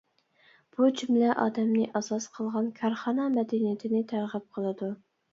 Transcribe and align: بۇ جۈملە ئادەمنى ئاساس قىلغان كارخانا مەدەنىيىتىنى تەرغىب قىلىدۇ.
بۇ 0.75 0.87
جۈملە 0.99 1.33
ئادەمنى 1.41 1.83
ئاساس 1.99 2.25
قىلغان 2.37 2.69
كارخانا 2.79 3.27
مەدەنىيىتىنى 3.35 4.01
تەرغىب 4.13 4.47
قىلىدۇ. 4.57 4.91